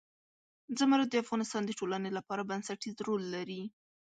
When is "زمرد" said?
0.79-1.07